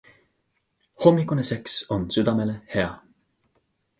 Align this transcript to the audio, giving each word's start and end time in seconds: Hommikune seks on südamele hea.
Hommikune 1.05 1.43
seks 1.51 1.75
on 1.97 2.09
südamele 2.17 2.55
hea. 2.75 2.89